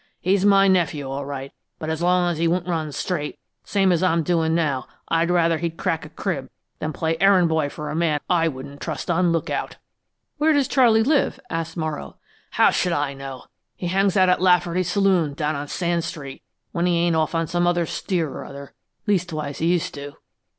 He's 0.19 0.43
my 0.43 0.67
nephew, 0.67 1.07
all 1.07 1.25
right, 1.27 1.53
but 1.77 1.91
as 1.91 2.01
long 2.01 2.31
as 2.31 2.39
he 2.39 2.47
won't 2.47 2.67
run 2.67 2.91
straight, 2.91 3.37
same 3.63 3.91
as 3.91 4.01
I'm 4.01 4.23
doin' 4.23 4.55
now, 4.55 4.87
I'd 5.09 5.29
rather 5.29 5.59
he'd 5.59 5.77
crack 5.77 6.05
a 6.07 6.09
crib 6.09 6.49
than 6.79 6.91
play 6.91 7.17
errand 7.19 7.49
boy 7.49 7.69
for 7.69 7.87
a 7.91 7.95
man 7.95 8.19
I 8.27 8.47
wouldn't 8.47 8.81
trust 8.81 9.11
on 9.11 9.31
look 9.31 9.51
out!" 9.51 9.77
"Where 10.39 10.53
does 10.53 10.67
Charley 10.67 11.03
live?" 11.03 11.39
asked 11.51 11.77
Morrow. 11.77 12.17
"How 12.49 12.71
should 12.71 12.93
I 12.93 13.13
know? 13.13 13.43
He 13.75 13.89
hangs 13.89 14.17
out 14.17 14.27
at 14.29 14.41
Lafferty's 14.41 14.89
saloon, 14.89 15.35
down 15.35 15.55
on 15.55 15.67
Sand 15.67 16.03
Street, 16.03 16.41
when 16.71 16.87
he 16.87 16.97
ain't 16.97 17.15
off 17.15 17.35
on 17.35 17.45
some 17.45 17.85
steer 17.85 18.27
or 18.27 18.43
other 18.43 18.73
leastways 19.05 19.59
he 19.59 19.67
used 19.67 19.93
to." 19.93 20.13